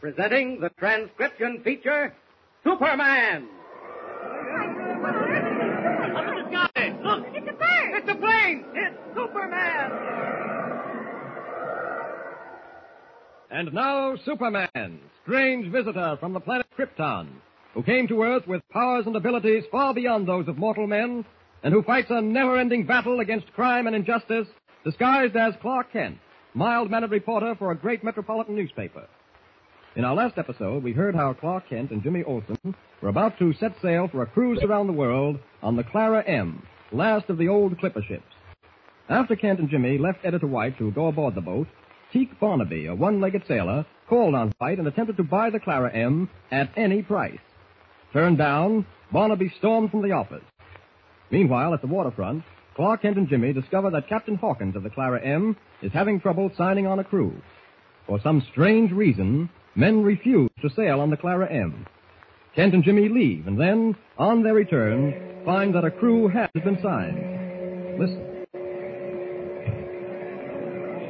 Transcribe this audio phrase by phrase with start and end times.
[0.00, 2.14] presenting the transcription feature,
[2.64, 3.48] Superman.
[6.14, 6.96] Up in the sky!
[7.02, 7.26] Look!
[7.34, 7.94] It's a bird!
[7.94, 8.64] It's a plane!
[8.74, 9.92] It's Superman!
[13.50, 17.28] And now, Superman, strange visitor from the planet Krypton,
[17.74, 21.24] who came to Earth with powers and abilities far beyond those of mortal men,
[21.62, 24.46] and who fights a never-ending battle against crime and injustice,
[24.84, 26.18] disguised as Clark Kent,
[26.54, 29.06] mild-mannered reporter for a great metropolitan newspaper.
[29.96, 32.58] In our last episode, we heard how Clark Kent and Jimmy Olsen
[33.00, 36.62] were about to set sail for a cruise around the world on the Clara M,
[36.92, 38.34] last of the old clipper ships.
[39.08, 41.66] After Kent and Jimmy left Editor White to go aboard the boat,
[42.12, 46.28] Teak Barnaby, a one-legged sailor, called on White and attempted to buy the Clara M
[46.50, 47.38] at any price.
[48.12, 50.44] Turned down, Barnaby stormed from the office.
[51.30, 55.24] Meanwhile, at the waterfront, Clark Kent and Jimmy discover that Captain Hawkins of the Clara
[55.24, 57.34] M is having trouble signing on a crew.
[58.06, 61.86] For some strange reason, men refuse to sail on the Clara M.
[62.54, 66.78] Kent and Jimmy leave, and then, on their return, find that a crew has been
[66.82, 68.00] signed.
[68.00, 68.46] Listen.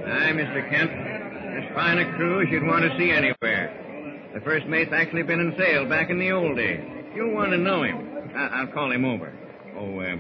[0.07, 0.69] Aye, Mr.
[0.69, 0.91] Kent.
[0.91, 4.31] As fine a crew as you'd want to see anywhere.
[4.35, 6.85] The first mate's actually been in sail back in the old days.
[7.15, 8.31] You'll want to know him.
[8.35, 9.33] I- will call him over.
[9.79, 10.17] Oh, uh,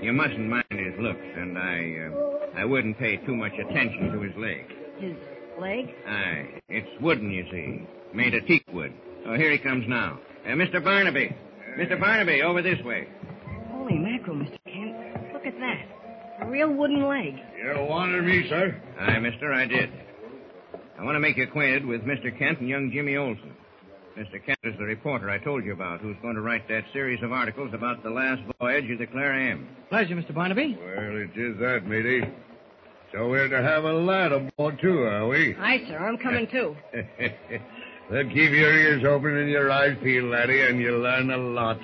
[0.00, 4.20] you mustn't mind his looks, and I, uh, I wouldn't pay too much attention to
[4.20, 4.64] his leg.
[4.98, 5.16] His
[5.60, 5.94] leg?
[6.06, 8.92] Aye, it's wooden, you see, made of teak wood.
[9.26, 10.18] Oh, here he comes now.
[10.46, 10.82] Uh, Mr.
[10.82, 11.34] Barnaby.
[11.78, 12.00] Mr.
[12.00, 13.08] Barnaby, over this way.
[13.70, 14.58] Holy mackerel, Mr.
[14.64, 15.32] Kent.
[15.32, 16.46] Look at that.
[16.46, 17.34] A real wooden leg.
[17.56, 18.80] You wanted me, sir?
[19.00, 19.90] Aye, mister, I did.
[20.98, 22.36] I want to make you acquainted with Mr.
[22.36, 23.54] Kent and young Jimmy Olsen.
[24.18, 24.44] Mr.
[24.44, 27.30] Kent is the reporter I told you about who's going to write that series of
[27.30, 29.68] articles about the last voyage of the Clara M.
[29.90, 30.34] Pleasure, Mr.
[30.34, 30.76] Barnaby.
[30.76, 32.22] Well, it is that, matey.
[33.12, 35.56] So we're to have a lad aboard, too, are we?
[35.56, 35.96] Aye, sir.
[35.98, 36.76] I'm coming, too.
[36.92, 41.78] then keep your ears open and your eyes peeled, laddie, and you'll learn a lot.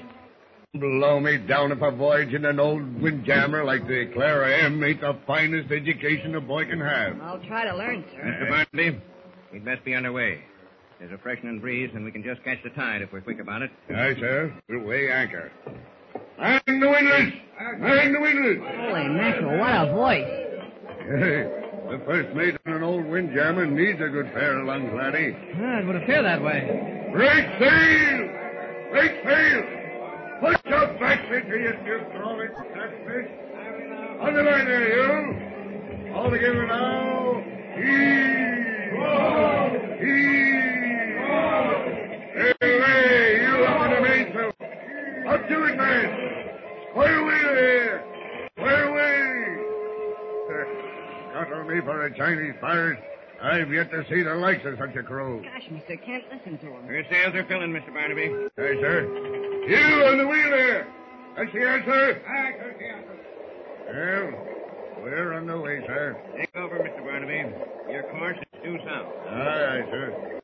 [0.75, 5.01] Blow me down if a voyage in an old windjammer like the Clara M ain't
[5.01, 7.21] the finest education a boy can have.
[7.23, 8.21] I'll try to learn, sir.
[8.21, 8.49] Mr.
[8.75, 9.01] Barnaby,
[9.53, 10.41] we'd best be underway.
[10.99, 13.63] There's a freshening breeze, and we can just catch the tide if we're quick about
[13.63, 13.71] it.
[13.89, 14.53] Aye, sir.
[14.69, 15.51] We'll weigh anchor.
[16.39, 17.33] Man the windlass!
[17.79, 18.75] Man the windlass!
[18.77, 20.54] Holy mackerel, what a voice.
[21.05, 21.45] Hey,
[21.91, 25.37] the first mate on an old windjammer needs a good pair of lungs, laddie.
[25.57, 27.11] Ah, it would appear that way.
[27.13, 28.29] Break sail!
[28.91, 29.63] Break sail!
[30.41, 32.09] Put your backs into your tube,
[32.73, 33.31] catfish.
[34.21, 36.15] On the line there, you.
[36.15, 37.45] All together now.
[51.75, 52.99] Me for a Chinese pirate.
[53.43, 55.43] I've yet to see the likes of such a crew.
[55.43, 56.01] Gosh, Mr.
[56.05, 56.87] Kent, listen to him.
[56.87, 57.93] Her sails are filling, Mr.
[57.93, 58.31] Barnaby.
[58.57, 59.03] Hey, sir.
[59.69, 60.87] You on the wheel there.
[61.37, 62.23] That's the answer.
[62.29, 63.17] Aye, that's the answer.
[63.87, 66.17] Well, we're on the way, sir.
[66.39, 67.05] Take over, Mr.
[67.05, 67.53] Barnaby.
[67.91, 69.13] Your course is due south.
[69.29, 70.41] Aye, aye, sir.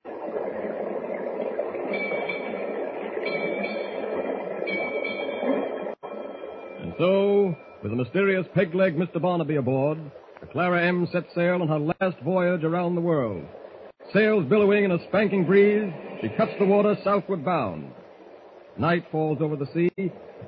[6.83, 9.23] And so, with the mysterious peg-leg Mr.
[9.23, 10.11] Barnaby aboard, the
[10.53, 13.44] Clara M sets sail on her last voyage around the world.
[14.12, 17.93] Sails billowing in a spanking breeze, she cuts the water southward bound.
[18.77, 19.91] Night falls over the sea,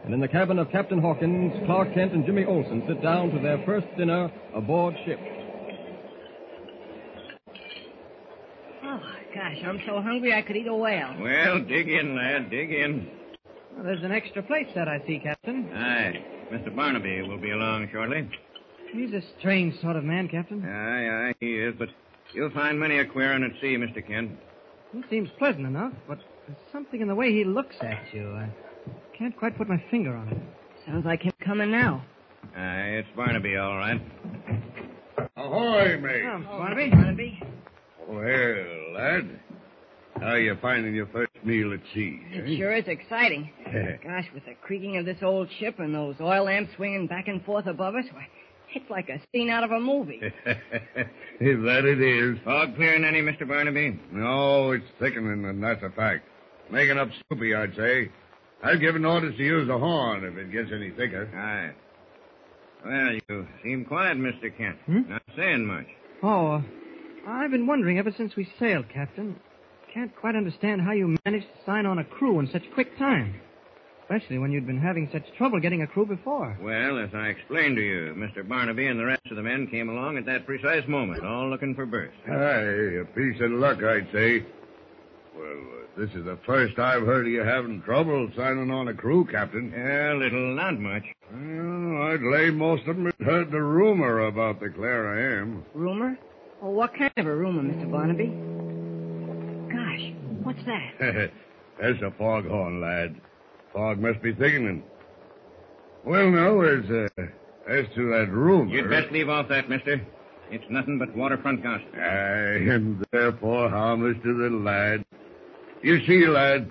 [0.04, 3.38] and in the cabin of Captain Hawkins, Clark Kent and Jimmy Olsen sit down to
[3.40, 5.20] their first dinner aboard ship.
[8.84, 9.00] Oh,
[9.34, 11.14] gosh, I'm so hungry I could eat a whale.
[11.20, 13.08] Well, dig in, lad, dig in.
[13.74, 15.70] Well, there's an extra plate set, I see, Captain.
[15.72, 16.24] Aye.
[16.52, 16.74] Mr.
[16.74, 18.28] Barnaby will be along shortly.
[18.92, 20.64] He's a strange sort of man, Captain.
[20.64, 21.88] Aye, aye, he is, but
[22.34, 24.06] you'll find many a queer one at sea, Mr.
[24.06, 24.32] Kent.
[24.92, 28.31] He seems pleasant enough, but there's something in the way he looks at you.
[28.34, 28.50] I
[29.16, 30.38] can't quite put my finger on it.
[30.86, 32.04] Sounds like him coming now.
[32.54, 34.00] Aye, it's Barnaby, all right.
[35.36, 36.22] Ahoy, mate.
[36.26, 36.91] Oh, oh Barnaby.
[36.91, 37.42] Barnaby.
[38.08, 39.41] Oh, well, lad.
[40.20, 42.20] How are you finding your first meal at sea?
[42.34, 42.38] Eh?
[42.40, 43.50] It sure is exciting.
[44.05, 47.43] Gosh, with the creaking of this old ship and those oil lamps swinging back and
[47.44, 48.26] forth above us, why,
[48.74, 50.20] it's like a scene out of a movie.
[50.44, 52.38] that it is.
[52.44, 53.46] Fog clearing any, Mr.
[53.46, 53.98] Barnaby?
[54.10, 56.24] No, it's thickening, and that's a fact.
[56.70, 58.10] Making up soupy, I'd say.
[58.62, 61.28] I've given orders to use the horn if it gets any thicker.
[61.36, 61.74] Aye.
[62.84, 64.56] Well, you seem quiet, Mr.
[64.56, 64.78] Kent.
[64.86, 65.10] Hmm?
[65.10, 65.86] Not saying much.
[66.22, 66.62] Oh, uh,
[67.26, 69.36] I've been wondering ever since we sailed, Captain.
[69.92, 73.40] Can't quite understand how you managed to sign on a crew in such quick time.
[74.12, 76.59] Especially when you'd been having such trouble getting a crew before.
[76.61, 78.47] Well, as I explained to you, Mr.
[78.47, 81.75] Barnaby and the rest of the men came along at that precise moment, all looking
[81.75, 82.12] for berths.
[82.29, 84.44] Aye, a piece of luck, I'd say.
[85.35, 88.93] Well, uh, this is the first I've heard of you having trouble signing on a
[88.93, 89.73] crew, Captain.
[89.73, 91.05] A little, not much.
[91.32, 95.64] Well, I'd lay most of them had heard the rumor about the Clara M.
[95.73, 96.19] Rumor?
[96.61, 97.91] Well, what kind of a rumor, Mr.
[97.91, 98.26] Barnaby?
[99.73, 100.12] Gosh,
[100.43, 101.31] what's that?
[101.81, 103.19] That's a foghorn, lad.
[103.72, 104.82] Fog must be thickening.
[106.04, 107.22] Well, now, as, uh,
[107.69, 108.72] as to that rumor...
[108.74, 110.04] You'd best leave off that, mister.
[110.50, 111.94] It's nothing but waterfront gossip.
[111.94, 115.04] Aye, and therefore harmless to the lad.
[115.82, 116.70] You see, lad,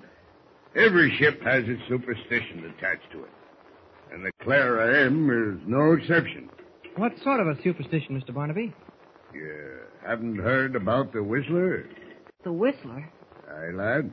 [0.76, 3.30] every ship has its superstition attached to it.
[4.12, 6.50] And the Clara M is no exception.
[6.96, 8.34] What sort of a superstition, Mr.
[8.34, 8.72] Barnaby?
[9.34, 11.86] You haven't heard about the Whistler?
[12.44, 13.10] The Whistler?
[13.50, 14.12] Aye, lad.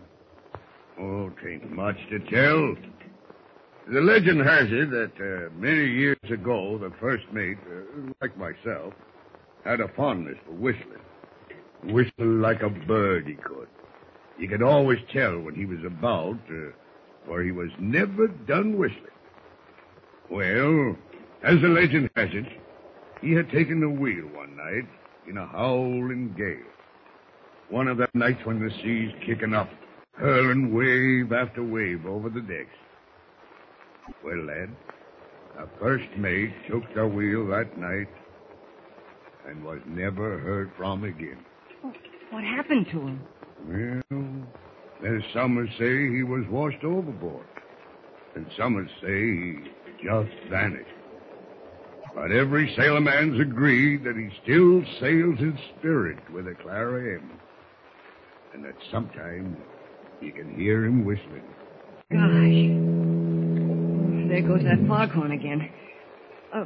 [0.99, 2.75] Oh, tain't much to tell.
[3.91, 8.93] The legend has it that uh, many years ago, the first mate, uh, like myself,
[9.63, 10.99] had a fondness for whistling.
[11.85, 12.11] Whistle
[12.41, 13.67] like a bird, he could.
[14.37, 16.71] You could always tell when he was about, uh,
[17.25, 19.05] for he was never done whistling.
[20.29, 20.97] Well,
[21.43, 22.45] as the legend has it,
[23.21, 24.87] he had taken the wheel one night
[25.29, 26.71] in a howling gale.
[27.69, 29.69] One of them nights when the sea's kicking up,
[30.19, 32.69] hurling wave after wave over the decks.
[34.23, 34.69] Well, lad,
[35.55, 38.09] the first mate took the wheel that night
[39.47, 41.37] and was never heard from again.
[42.31, 43.21] What happened to him?
[43.67, 44.47] Well,
[45.01, 47.45] there's some who say he was washed overboard,
[48.35, 50.89] and some who say he just vanished.
[52.13, 57.31] But every sailorman's agreed that he still sails in spirit with a Clara M.
[58.53, 59.57] And that sometimes
[60.21, 61.43] you can hear him whistling.
[62.11, 62.89] Gosh.
[64.29, 65.69] There goes that foghorn again.
[66.53, 66.65] Uh,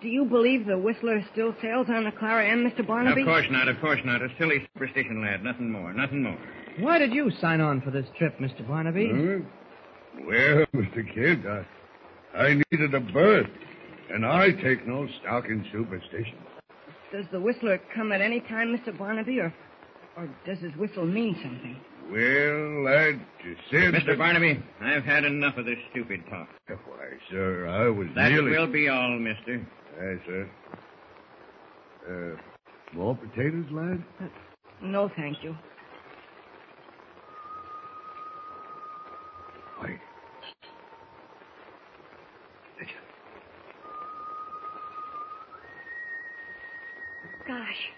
[0.00, 2.86] do you believe the Whistler still sails on the Clara M, Mr.
[2.86, 3.22] Barnaby?
[3.22, 4.22] Of course not, of course not.
[4.22, 5.42] A silly superstition, lad.
[5.42, 6.38] Nothing more, nothing more.
[6.78, 8.66] Why did you sign on for this trip, Mr.
[8.66, 9.08] Barnaby?
[9.10, 10.24] Huh?
[10.26, 11.14] Well, Mr.
[11.14, 13.48] Kidd, I, I needed a berth,
[14.12, 16.42] and I take no stock in superstitions.
[17.12, 18.96] Does the Whistler come at any time, Mr.
[18.96, 19.54] Barnaby, or,
[20.16, 21.76] or does his whistle mean something?
[22.10, 23.92] Well, lad, you said...
[23.94, 24.06] Mr.
[24.06, 26.48] that- Barnaby, I've had enough of this stupid talk.
[26.68, 28.50] Why, sir, I was That nearly...
[28.52, 29.66] will be all, mister.
[30.00, 30.50] Aye, sir.
[32.08, 32.36] Uh,
[32.96, 34.02] more potatoes, lad?
[34.82, 35.56] No, thank you.
[39.82, 39.98] Wait.
[47.46, 47.90] Gosh,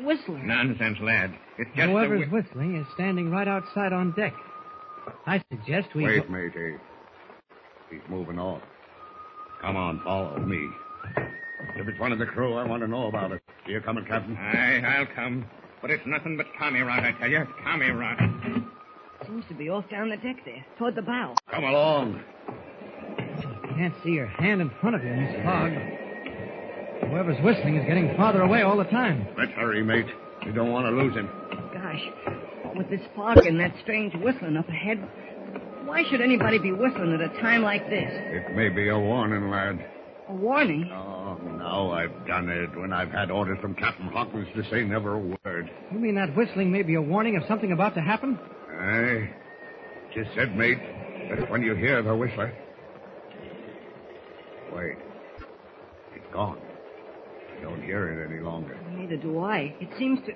[0.00, 0.46] it's, it's the Whistler.
[0.46, 1.34] Nonsense, lad.
[1.58, 2.26] It's just Whoever's a...
[2.26, 4.34] whi- whistling is standing right outside on deck.
[5.26, 6.04] I suggest we.
[6.04, 6.76] Wait, go- matey.
[7.90, 8.62] He's moving off.
[9.60, 10.68] Come on, follow me.
[11.76, 13.42] If it's one of the crew, I want to know about it.
[13.66, 14.36] See you coming, Captain?
[14.36, 15.44] Aye, I'll come.
[15.82, 17.46] But it's nothing but Tommy rot, I tell you.
[17.64, 18.18] Tommy rot.
[19.26, 21.34] Seems to be off down the deck there, toward the bow.
[21.50, 22.22] Come along.
[23.76, 25.72] Can't see your hand in front of you in this fog.
[27.10, 29.26] Whoever's whistling is getting farther away all the time.
[29.36, 30.06] Let's hurry, mate.
[30.46, 31.28] We don't want to lose him.
[31.72, 34.98] Gosh, with this fog and that strange whistling up ahead,
[35.84, 38.08] why should anybody be whistling at a time like this?
[38.12, 39.84] It may be a warning, lad.
[40.28, 40.88] A warning?
[40.92, 45.14] Oh, now I've done it when I've had orders from Captain Hawkins to say never
[45.14, 45.68] a word.
[45.92, 48.38] You mean that whistling may be a warning of something about to happen?
[48.78, 49.30] Aye.
[50.14, 50.78] Just said, mate,
[51.28, 52.52] that when you hear the whistler.
[54.72, 54.96] Wait.
[56.14, 56.60] It's gone.
[57.60, 58.76] I don't hear it any longer.
[58.96, 59.74] Neither do I.
[59.80, 60.32] It seems to.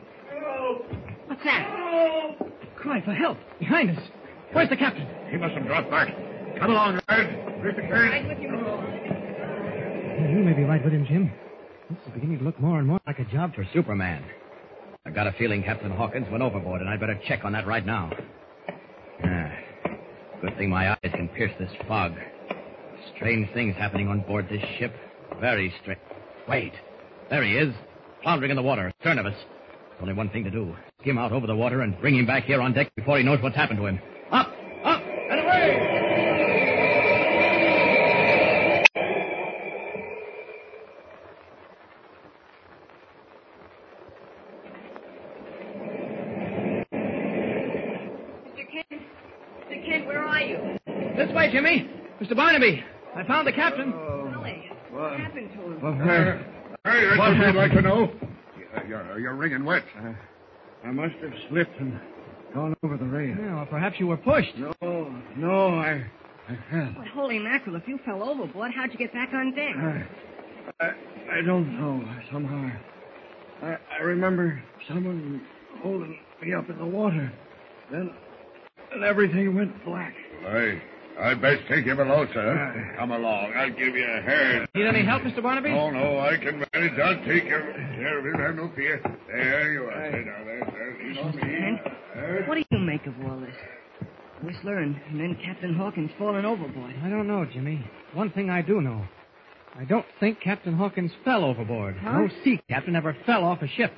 [1.26, 2.36] What's that?
[2.76, 3.38] Cry for help.
[3.58, 4.02] Behind us.
[4.52, 5.06] Where's the captain?
[5.30, 6.08] He must have dropped back.
[6.58, 7.26] Come along, lad.
[7.64, 7.90] Mr.
[7.90, 8.28] Right Kent.
[8.28, 8.50] with you.
[10.38, 11.32] You may be right with him, Jim.
[11.88, 14.24] This is beginning to look more and more like a job for for Superman.
[15.06, 17.84] I got a feeling Captain Hawkins went overboard, and I'd better check on that right
[17.84, 18.10] now.
[19.24, 19.52] Ah,
[20.40, 22.12] good thing my eyes can pierce this fog.
[23.16, 24.94] Strange things happening on board this ship.
[25.40, 26.00] Very strange.
[26.48, 26.72] Wait,
[27.34, 27.74] there he is,
[28.22, 29.34] floundering in the water, astern of us.
[29.34, 32.44] There's only one thing to do: skim out over the water and bring him back
[32.44, 33.98] here on deck before he knows what's happened to him.
[34.30, 34.46] Up,
[34.84, 35.90] up, and away!
[48.46, 48.70] Mr.
[48.70, 49.02] Kent?
[49.68, 49.84] Mr.
[49.84, 50.78] Kent, where are you?
[51.16, 51.90] This way, Jimmy.
[52.20, 52.36] Mr.
[52.36, 52.84] Barnaby.
[53.16, 53.92] I found the captain.
[53.92, 54.30] Oh.
[54.32, 56.53] Golly, what happened to him?
[56.94, 58.04] Hey, that's what I'd like to know.
[58.04, 59.82] Uh, you're, you're, you're wringing wet.
[59.98, 60.12] Uh,
[60.84, 61.98] I must have slipped and
[62.52, 63.36] gone over the rail.
[63.36, 64.56] Yeah, well, perhaps you were pushed.
[64.56, 64.72] No,
[65.34, 66.04] no, I,
[66.48, 66.94] I fell.
[66.96, 69.74] Well, holy mackerel, if you fell overboard, how'd you get back on deck?
[69.76, 70.06] I,
[70.80, 70.94] I,
[71.38, 72.08] I don't know.
[72.30, 72.70] Somehow,
[73.60, 75.44] I, I remember someone
[75.82, 77.32] holding me up in the water.
[77.90, 78.14] Then,
[78.92, 80.14] then everything went black.
[80.46, 80.80] I,
[81.20, 82.52] I best take you below, sir.
[82.94, 83.52] Uh, Come along.
[83.56, 84.68] I'll give you a hand.
[84.74, 85.42] Need any help, Mr.
[85.42, 85.70] Barnaby?
[85.70, 86.98] Oh, no, I can manage.
[86.98, 87.62] I'll take care
[87.96, 88.40] care of it.
[88.40, 89.00] Have no fear.
[89.28, 90.10] There you are.
[90.10, 90.96] Sit down there, sir.
[91.04, 91.36] Lean on
[92.42, 92.48] me.
[92.48, 93.54] What do you make of all this?
[94.42, 96.94] Whistler and, and then Captain Hawkins falling overboard.
[97.02, 97.84] I don't know, Jimmy.
[98.12, 99.04] One thing I do know.
[99.78, 101.96] I don't think Captain Hawkins fell overboard.
[101.96, 102.12] Huh?
[102.18, 103.92] No sea captain ever fell off a ship.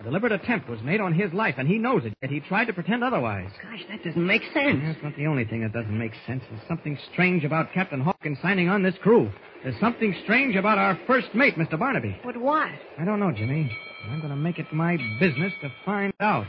[0.00, 2.64] A deliberate attempt was made on his life, and he knows it, yet he tried
[2.66, 3.50] to pretend otherwise.
[3.62, 4.80] Gosh, that doesn't make sense.
[4.82, 6.42] That's not the only thing that doesn't make sense.
[6.50, 9.30] There's something strange about Captain Hawkins signing on this crew.
[9.62, 11.78] There's something strange about our first mate, Mr.
[11.78, 12.18] Barnaby.
[12.24, 12.70] But what?
[12.98, 13.70] I don't know, Jimmy.
[14.08, 16.46] I'm going to make it my business to find out.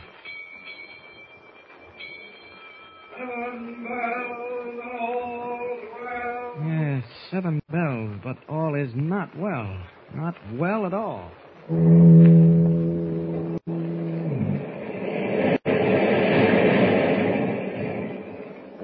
[6.64, 9.76] Yes, seven bells, but all is not well.
[10.14, 11.30] Not well at all.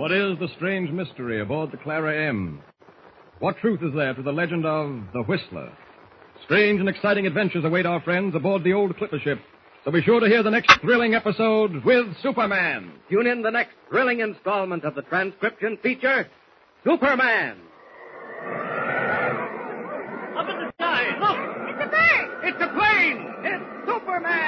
[0.08, 2.62] What is the strange mystery aboard the Clara M?
[3.40, 5.70] What truth is there to the legend of the Whistler?
[6.46, 9.38] Strange and exciting adventures await our friends aboard the old clipper ship.
[9.84, 12.92] So be sure to hear the next thrilling episode with Superman.
[13.10, 16.26] Tune in the next thrilling installment of the transcription feature,
[16.84, 17.58] Superman.
[20.38, 21.38] Up in the sky, look!
[21.68, 22.44] It's a bird!
[22.44, 23.26] It's a plane!
[23.44, 24.47] It's Superman!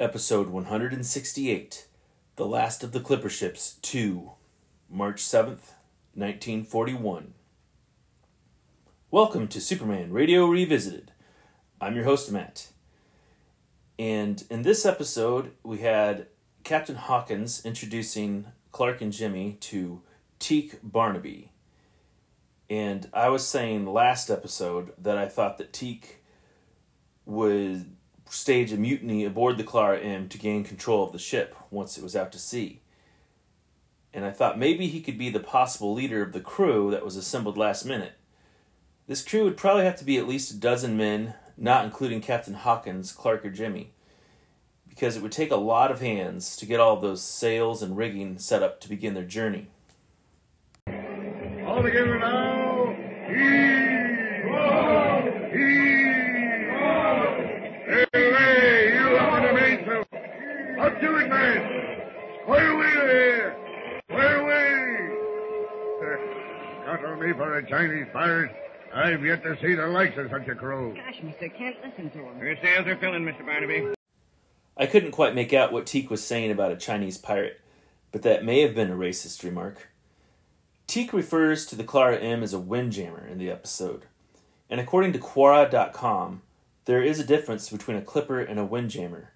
[0.00, 1.86] Episode 168
[2.36, 4.30] The Last of the Clipper Ships 2,
[4.88, 5.74] March 7th,
[6.14, 7.34] 1941.
[9.10, 11.12] Welcome to Superman Radio Revisited.
[11.82, 12.68] I'm your host, Matt.
[13.98, 16.28] And in this episode, we had
[16.64, 20.00] Captain Hawkins introducing Clark and Jimmy to
[20.38, 21.52] Teak Barnaby.
[22.70, 26.24] And I was saying last episode that I thought that Teak
[27.26, 27.96] would
[28.30, 32.02] stage a mutiny aboard the Clara M to gain control of the ship once it
[32.02, 32.80] was out to sea.
[34.12, 37.16] And I thought maybe he could be the possible leader of the crew that was
[37.16, 38.14] assembled last minute.
[39.06, 42.54] This crew would probably have to be at least a dozen men, not including Captain
[42.54, 43.92] Hawkins, Clark, or Jimmy,
[44.88, 48.38] because it would take a lot of hands to get all those sails and rigging
[48.38, 49.68] set up to begin their journey.
[50.86, 52.94] All together now.
[53.28, 53.90] Heave!
[55.52, 55.90] Heave!
[57.90, 60.04] Hey, hey, you up in the mainsail.
[61.40, 62.02] Up to it, man.
[62.42, 63.56] Square away there.
[64.08, 64.56] Square away.
[66.86, 68.52] Cut on me for a Chinese pirate.
[68.94, 70.94] I've yet to see the likes of such a crew.
[70.94, 72.38] Gosh, mister, can't listen to him.
[72.38, 73.46] Your sails are filling, Mr.
[73.46, 73.94] Barnaby.
[74.76, 77.60] I couldn't quite make out what Teak was saying about a Chinese pirate,
[78.12, 79.90] but that may have been a racist remark.
[80.86, 84.06] Teak refers to the Clara M as a windjammer in the episode,
[84.68, 86.42] and according to Quora.com,
[86.86, 89.30] there is a difference between a clipper and a windjammer.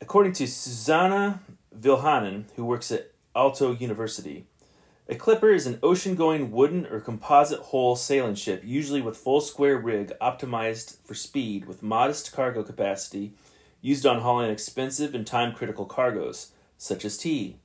[0.00, 1.40] According to Susanna
[1.76, 4.46] Vilhanen, who works at Aalto University,
[5.08, 9.40] a clipper is an ocean going wooden or composite hull sailing ship, usually with full
[9.40, 13.32] square rig optimized for speed with modest cargo capacity,
[13.80, 17.56] used on hauling expensive and time critical cargoes, such as tea.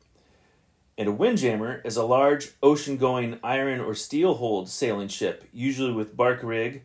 [0.98, 5.94] And a windjammer is a large ocean going iron or steel hulled sailing ship, usually
[5.94, 6.84] with bark rig,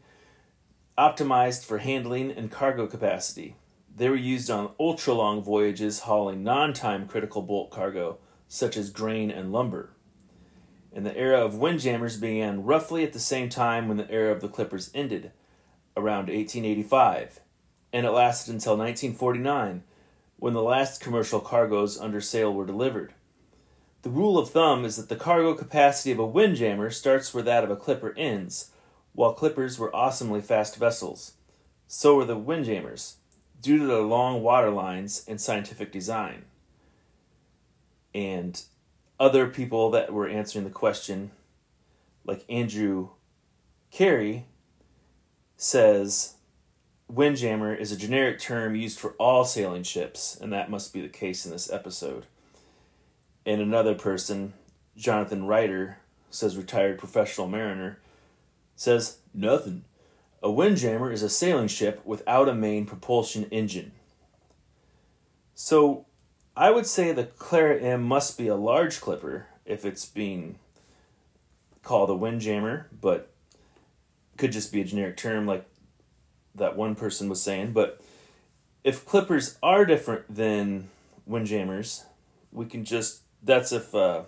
[0.99, 3.55] optimized for handling and cargo capacity.
[3.99, 8.91] They were used on ultra long voyages hauling non time critical bulk cargo, such as
[8.91, 9.91] grain and lumber.
[10.93, 14.41] And the era of windjammers began roughly at the same time when the era of
[14.41, 15.33] the clippers ended,
[15.97, 17.41] around 1885,
[17.93, 19.83] and it lasted until 1949,
[20.37, 23.15] when the last commercial cargoes under sail were delivered.
[24.03, 27.65] The rule of thumb is that the cargo capacity of a windjammer starts where that
[27.65, 28.71] of a clipper ends,
[29.13, 31.33] while clippers were awesomely fast vessels.
[31.89, 33.18] So were the windjammers,
[33.61, 36.45] due to their long water lines and scientific design.
[38.15, 38.61] And
[39.21, 41.31] other people that were answering the question,
[42.25, 43.11] like Andrew
[43.91, 44.47] Carey,
[45.57, 46.35] says
[47.09, 51.09] windjammer is a generic term used for all sailing ships, and that must be the
[51.09, 52.27] case in this episode.
[53.45, 54.53] And another person,
[54.97, 55.99] Jonathan Ryder,
[56.31, 57.99] says retired professional mariner,
[58.77, 59.85] says nothing.
[60.43, 63.93] A windjammer is a sailing ship without a main propulsion engine.
[65.55, 66.07] So
[66.57, 70.59] I would say the Clara M must be a large clipper if it's being
[71.83, 73.33] called a windjammer, but
[74.37, 75.65] could just be a generic term like
[76.55, 77.73] that one person was saying.
[77.73, 78.01] But
[78.85, 80.89] if clippers are different than
[81.27, 82.05] windjammers,
[82.53, 84.23] we can just that's if uh,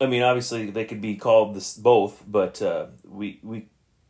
[0.00, 3.66] I mean obviously they could be called this both, but uh, we we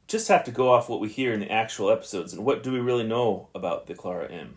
[0.06, 2.73] just have to go off what we hear in the actual episodes and what do
[2.73, 4.56] we really know about the Clara M.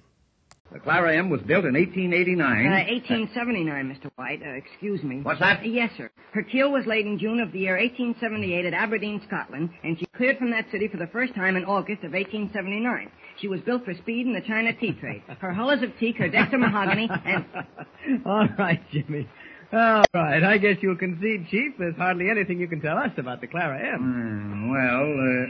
[0.71, 2.67] The Clara M was built in 1889.
[2.67, 4.11] Uh, 1879, Mr.
[4.15, 4.41] White.
[4.45, 5.21] Uh, excuse me.
[5.21, 5.65] What's that?
[5.65, 6.09] Yes, sir.
[6.33, 10.05] Her keel was laid in June of the year 1878 at Aberdeen, Scotland, and she
[10.07, 13.09] cleared from that city for the first time in August of 1879.
[13.39, 15.23] She was built for speed in the China tea trade.
[15.39, 17.45] Her hull is of teak, her decks are mahogany, and...
[18.25, 19.27] All right, Jimmy.
[19.73, 20.43] All right.
[20.43, 21.73] I guess you'll concede, Chief.
[21.77, 23.99] There's hardly anything you can tell us about the Clara M.
[23.99, 25.47] Hmm, well,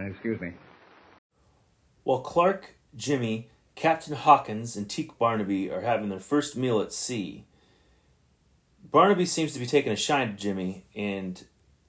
[0.00, 0.52] uh, excuse me.
[2.02, 7.44] While Clark, Jimmy, Captain Hawkins, and Teak Barnaby are having their first meal at sea,
[8.82, 11.44] Barnaby seems to be taking a shine to Jimmy, and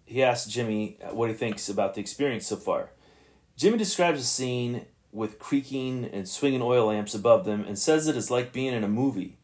[0.06, 2.92] he asks Jimmy what he thinks about the experience so far.
[3.58, 8.16] Jimmy describes the scene with creaking and swinging oil lamps above them and says it
[8.16, 9.38] is like being in a movie,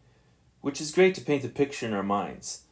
[0.61, 2.63] which is great to paint the picture in our minds.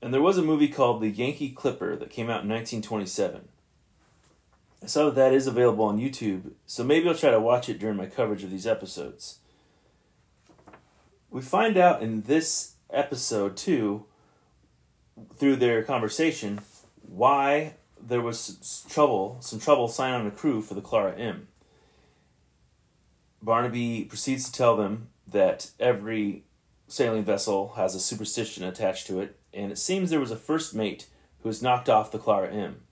[0.00, 3.48] And there was a movie called The Yankee Clipper that came out in 1927.
[4.82, 7.78] I saw that that is available on YouTube, so maybe I'll try to watch it
[7.78, 9.38] during my coverage of these episodes.
[11.30, 14.04] We find out in this episode, too,
[15.36, 16.60] through their conversation,
[17.00, 21.48] why there was trouble, some trouble signing on a crew for the Clara M.
[23.42, 26.44] Barnaby proceeds to tell them that every
[26.86, 30.74] sailing vessel has a superstition attached to it, and it seems there was a first
[30.74, 31.08] mate
[31.42, 32.82] who was knocked off the Clara M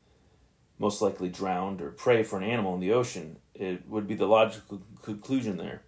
[0.83, 3.39] most likely drowned or prey for an animal in the ocean.
[3.55, 5.83] It would be the logical conclusion there.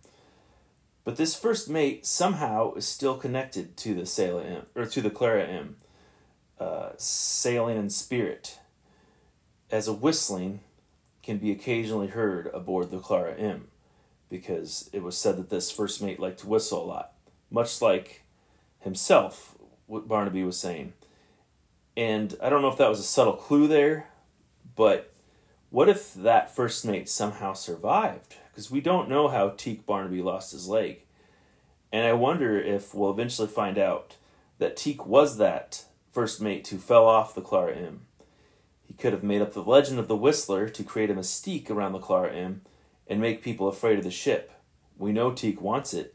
[1.02, 5.10] But this first mate somehow is still connected to the Sailor M, or to the
[5.10, 5.76] Clara M,
[6.60, 8.60] uh, sailing in spirit,
[9.68, 10.60] as a whistling
[11.24, 13.66] can be occasionally heard aboard the Clara M,
[14.30, 17.13] because it was said that this first mate liked to whistle a lot,
[17.50, 18.22] much like
[18.80, 20.92] himself, what Barnaby was saying.
[21.96, 24.08] And I don't know if that was a subtle clue there,
[24.74, 25.12] but
[25.70, 28.36] what if that first mate somehow survived?
[28.50, 31.02] Because we don't know how Teak Barnaby lost his leg.
[31.92, 34.16] And I wonder if we'll eventually find out
[34.58, 38.02] that Teak was that first mate who fell off the Clara M.
[38.84, 41.92] He could have made up the legend of the Whistler to create a mystique around
[41.92, 42.62] the Clara M
[43.06, 44.52] and make people afraid of the ship.
[44.96, 46.14] We know Teak wants it.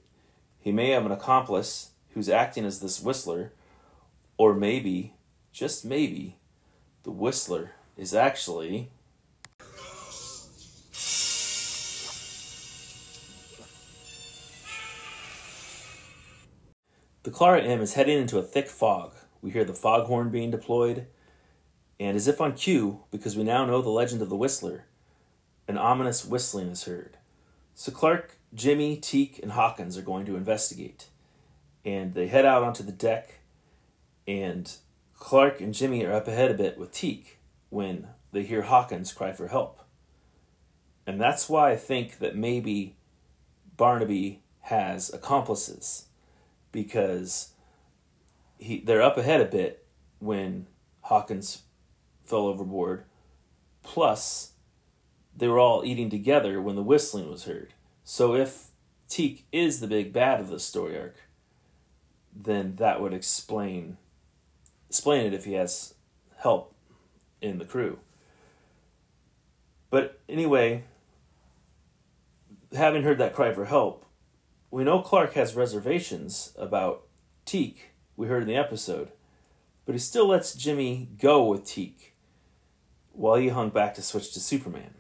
[0.59, 3.53] He may have an accomplice who's acting as this Whistler,
[4.37, 5.13] or maybe,
[5.51, 6.37] just maybe,
[7.03, 8.89] the Whistler is actually
[17.23, 19.13] The Clara M is heading into a thick fog.
[19.41, 21.05] We hear the foghorn being deployed,
[21.99, 24.85] and as if on cue, because we now know the legend of the Whistler,
[25.67, 27.18] an ominous whistling is heard.
[27.79, 31.07] So Clark, Jimmy, Teak, and Hawkins are going to investigate.
[31.85, 33.39] And they head out onto the deck,
[34.27, 34.69] and
[35.17, 37.39] Clark and Jimmy are up ahead a bit with Teak
[37.69, 39.79] when they hear Hawkins cry for help.
[41.07, 42.97] And that's why I think that maybe
[43.77, 46.07] Barnaby has accomplices
[46.73, 47.53] because
[48.57, 49.85] he they're up ahead a bit
[50.19, 50.67] when
[51.03, 51.61] Hawkins
[52.25, 53.05] fell overboard.
[53.83, 54.48] Plus,
[55.35, 57.73] they were all eating together when the whistling was heard.
[58.03, 58.67] So if
[59.07, 61.15] Teak is the big bad of the story arc,
[62.35, 63.97] then that would explain
[64.87, 65.93] explain it if he has
[66.37, 66.73] help
[67.41, 67.99] in the crew.
[69.89, 70.83] But anyway,
[72.75, 74.05] having heard that cry for help,
[74.71, 77.03] we know Clark has reservations about
[77.45, 79.11] Teak, we heard in the episode,
[79.85, 82.13] but he still lets Jimmy go with Teak
[83.13, 84.93] while he hung back to switch to Superman.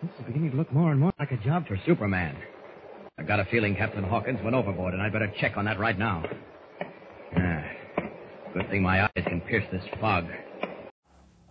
[0.00, 2.36] This is beginning to look more and more like a job for Superman.
[3.18, 5.98] I've got a feeling Captain Hawkins went overboard, and I'd better check on that right
[5.98, 6.24] now.
[7.36, 7.64] Ah,
[8.54, 10.26] good thing my eyes can pierce this fog.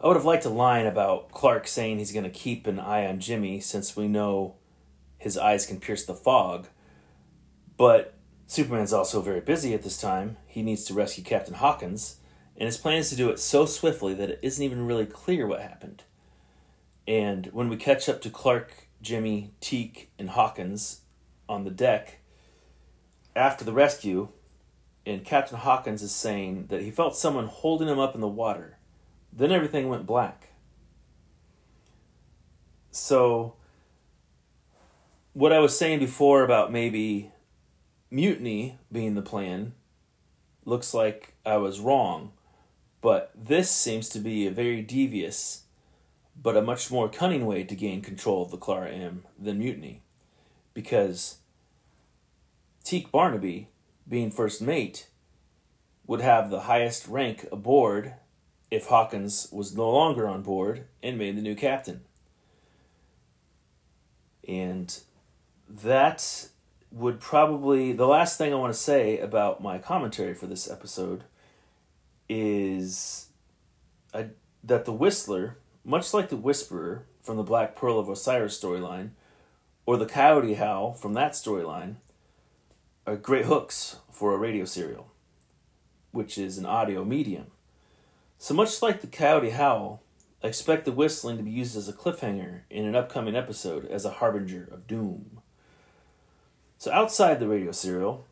[0.02, 3.06] I would have liked a line about Clark saying he's going to keep an eye
[3.06, 4.56] on Jimmy since we know
[5.18, 6.68] his eyes can pierce the fog.
[7.76, 8.14] But
[8.46, 10.38] Superman's also very busy at this time.
[10.46, 12.22] He needs to rescue Captain Hawkins,
[12.56, 15.46] and his plan is to do it so swiftly that it isn't even really clear
[15.48, 16.06] what happened.
[17.08, 21.02] And when we catch up to Clark, Jimmy, Teak, and Hawkins
[21.48, 22.20] on the deck
[23.36, 24.30] after the rescue,
[25.06, 28.78] and Captain Hawkins is saying that he felt someone holding him up in the water.
[29.32, 30.50] Then everything went black.
[32.92, 33.54] So,
[35.34, 37.32] what I was saying before about maybe
[38.10, 39.74] mutiny being the plan
[40.66, 42.34] looks like I was wrong,
[43.00, 45.64] but this seems to be a very devious
[46.42, 50.02] but a much more cunning way to gain control of the Clara M than mutiny.
[50.74, 51.40] Because
[52.84, 53.70] Teak Barnaby,
[54.08, 55.08] being first mate,
[56.06, 58.14] would have the highest rank aboard
[58.70, 62.02] if Hawkins was no longer on board and made the new captain.
[64.48, 64.98] And
[65.68, 66.50] that
[66.92, 71.26] would probably the last thing I want to say about my commentary for this episode
[72.30, 73.28] is
[74.14, 74.28] I,
[74.64, 79.12] that the Whistler, much like the Whisperer from the Black Pearl of Osiris storyline,
[79.86, 81.96] or the Coyote Howl from that storyline,
[83.06, 85.08] are great hooks for a radio serial,
[86.12, 87.46] which is an audio medium.
[88.38, 90.02] So much like the Coyote Howl,
[90.44, 94.12] expect the whistling to be used as a cliffhanger in an upcoming episode as a
[94.12, 95.40] harbinger of doom.
[96.78, 98.26] So outside the radio serial,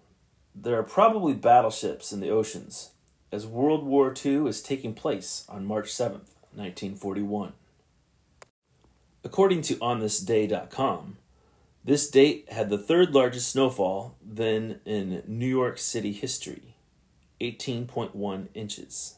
[0.53, 2.91] there are probably battleships in the oceans,
[3.31, 7.53] as World War II is taking place on March 7th, 1941.
[9.23, 11.17] According to OnThisDay.com,
[11.83, 16.75] this date had the third largest snowfall then in New York City history
[17.41, 19.17] 18.1 inches.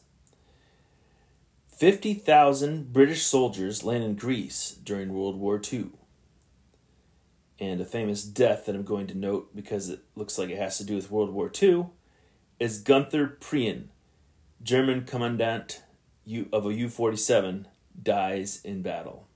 [1.78, 5.90] 50,000 British soldiers landed in Greece during World War II.
[7.60, 10.78] And a famous death that I'm going to note because it looks like it has
[10.78, 11.86] to do with World War II
[12.58, 13.84] is Gunther Prien,
[14.62, 15.82] German commandant
[16.28, 17.66] U- of a U 47,
[18.02, 19.26] dies in battle.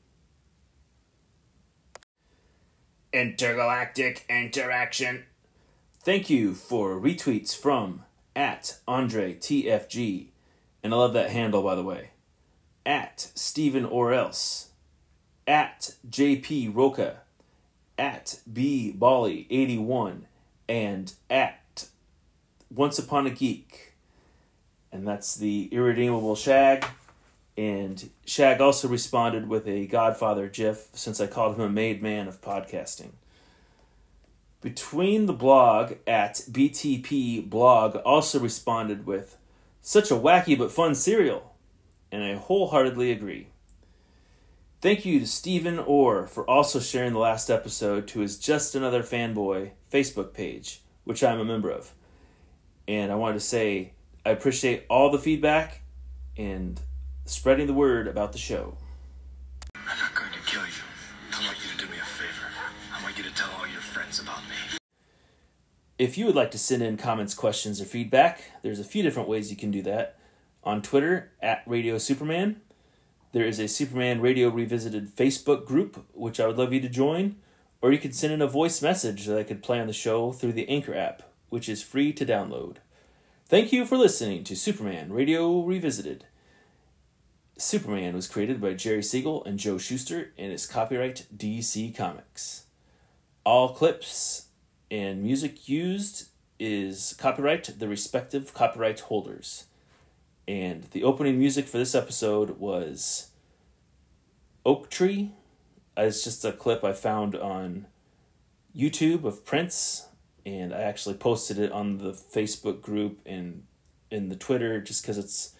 [3.14, 5.24] Intergalactic interaction.
[6.05, 8.02] Thank you for retweets from
[8.37, 10.28] at Andre TFG.
[10.83, 12.11] And I love that handle, by the way.
[12.85, 14.72] At Stephen or else.
[15.46, 17.20] At JP Roca.
[17.96, 20.26] At B Bali 81.
[20.68, 21.88] And at
[22.70, 23.91] Once Upon a Geek.
[24.92, 26.85] And that's the irredeemable Shag.
[27.57, 32.28] And Shag also responded with a Godfather gif since I called him a made man
[32.28, 33.12] of podcasting.
[34.61, 39.37] Between the blog at BTP blog also responded with
[39.81, 41.55] such a wacky but fun serial,
[42.12, 43.48] and I wholeheartedly agree.
[44.81, 49.02] Thank you to Stephen Orr for also sharing the last episode to his Just Another
[49.02, 51.92] Fanboy Facebook page, which I'm a member of.
[52.87, 53.92] And I wanted to say
[54.25, 55.83] I appreciate all the feedback
[56.37, 56.81] and
[57.25, 58.77] spreading the word about the show.
[59.75, 60.83] I'm not going to kill you.
[61.33, 62.47] I want you to do me a favor.
[62.95, 64.79] I want you to tell all your friends about me.
[65.99, 69.29] If you would like to send in comments, questions, or feedback, there's a few different
[69.29, 70.19] ways you can do that.
[70.63, 72.61] On Twitter, at Radio Superman.
[73.33, 77.37] There is a Superman Radio Revisited Facebook group, which I would love you to join.
[77.81, 80.31] Or you could send in a voice message that I could play on the show
[80.31, 82.77] through the Anchor app, which is free to download.
[83.53, 86.25] Thank you for listening to Superman Radio Revisited.
[87.59, 92.65] Superman was created by Jerry Siegel and Joe Shuster and is copyright DC Comics.
[93.45, 94.47] All clips
[94.91, 99.67] and music used is copyright the respective copyright holders.
[100.49, 103.33] And the opening music for this episode was
[104.65, 105.33] Oak Tree.
[105.95, 107.85] It's just a clip I found on
[108.75, 110.07] YouTube of Prince,
[110.44, 113.64] and I actually posted it on the Facebook group and
[114.11, 115.55] in the Twitter just because it's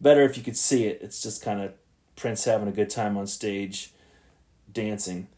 [0.00, 1.00] better if you could see it.
[1.02, 1.72] It's just kind of
[2.16, 3.92] Prince having a good time on stage,
[4.72, 5.28] dancing.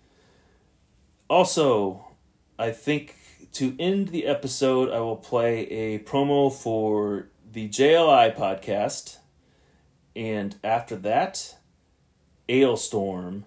[1.28, 2.06] Also,
[2.58, 3.16] I think
[3.52, 9.18] to end the episode, I will play a promo for the JLI podcast.
[10.16, 11.56] And after that,
[12.48, 13.44] Ailstorm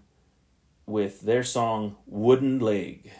[0.86, 3.12] with their song Wooden Leg.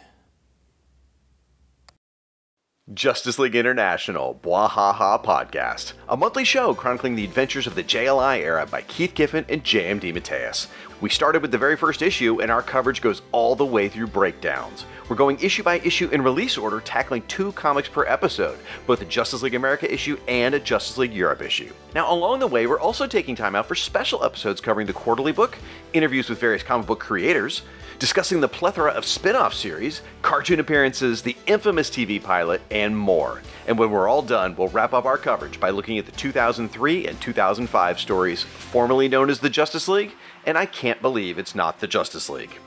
[2.92, 8.66] Justice League International, Bwahaha Podcast, a monthly show chronicling the adventures of the JLI era
[8.66, 10.66] by Keith Giffen and JM DeMatteis.
[11.00, 14.08] We started with the very first issue, and our coverage goes all the way through
[14.08, 14.84] breakdowns.
[15.08, 19.04] We're going issue by issue in release order, tackling two comics per episode, both a
[19.04, 21.72] Justice League America issue and a Justice League Europe issue.
[21.94, 25.32] Now, along the way, we're also taking time out for special episodes covering the quarterly
[25.32, 25.56] book,
[25.92, 27.62] interviews with various comic book creators,
[27.98, 33.42] discussing the plethora of spin off series, cartoon appearances, the infamous TV pilot, and more.
[33.66, 37.06] And when we're all done, we'll wrap up our coverage by looking at the 2003
[37.06, 40.12] and 2005 stories formerly known as the Justice League,
[40.46, 42.58] and I can't believe it's not the Justice League.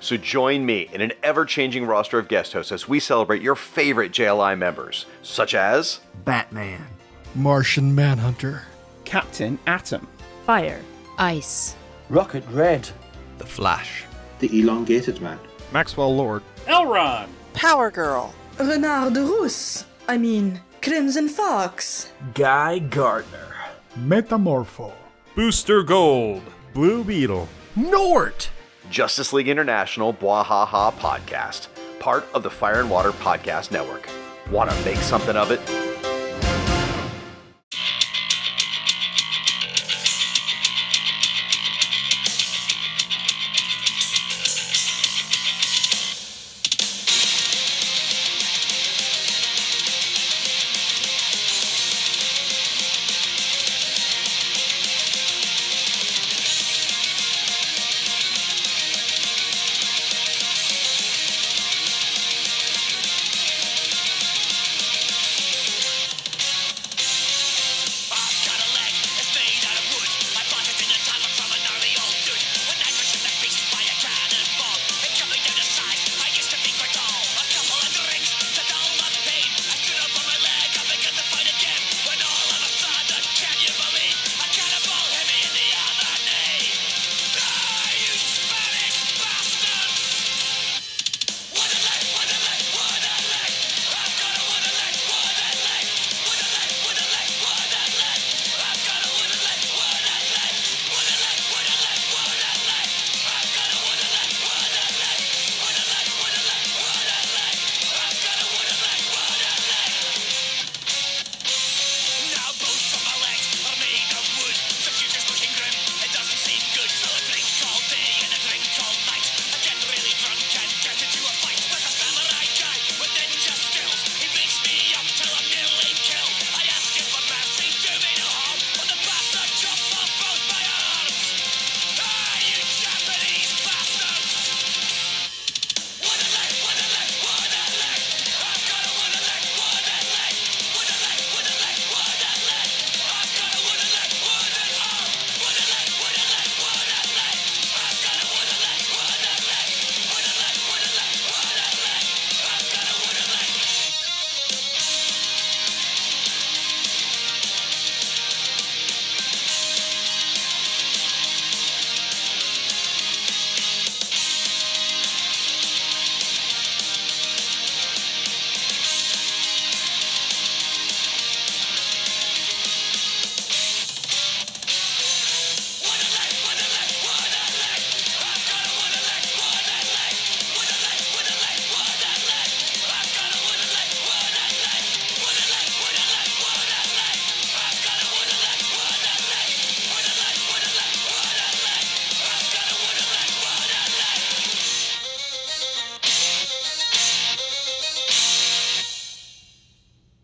[0.00, 3.54] So join me in an ever changing roster of guest hosts as we celebrate your
[3.54, 6.86] favorite JLI members, such as Batman,
[7.34, 8.64] Martian Manhunter,
[9.04, 10.06] Captain Atom,
[10.44, 10.80] Fire,
[11.18, 11.74] Ice,
[12.10, 12.88] Rocket Red,
[13.38, 14.04] The Flash,
[14.40, 15.38] The Elongated Man,
[15.72, 23.54] Maxwell Lord, L-Ron, Power Girl, Renard de Rousse, I mean, Crimson Fox, Guy Gardner,
[23.98, 24.92] Metamorpho,
[25.34, 28.48] Booster Gold, Blue Beetle, G'nort.
[28.90, 31.68] Justice League International Bwahaha Podcast,
[32.00, 34.08] part of the Fire and Water Podcast Network.
[34.50, 35.60] Want to make something of it?